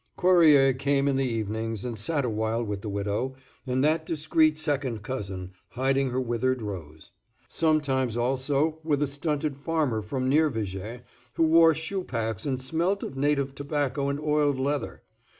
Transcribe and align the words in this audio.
Cuerrier 0.17 0.73
came 0.73 1.07
in 1.07 1.15
the 1.15 1.29
evenings 1.29 1.85
and 1.85 1.95
sat 1.95 2.25
awhile 2.25 2.63
with 2.63 2.81
the 2.81 2.89
widow, 2.89 3.35
and 3.67 3.83
that 3.83 4.03
discreet 4.03 4.57
second 4.57 5.03
cousin, 5.03 5.51
hiding 5.73 6.09
her 6.09 6.19
withered 6.19 6.63
rose. 6.63 7.11
Sometimes 7.47 8.17
also 8.17 8.79
with 8.83 9.03
a 9.03 9.05
stunted 9.05 9.57
farmer 9.59 10.01
from 10.01 10.27
near 10.27 10.49
Viger, 10.49 11.03
who 11.35 11.43
wore 11.43 11.75
shoe 11.75 12.03
packs 12.03 12.47
and 12.47 12.59
smelt 12.59 13.03
of 13.03 13.15
native 13.15 13.53
tobacco 13.53 14.09
and 14.09 14.19
oiled 14.19 14.57
leather. 14.59 15.03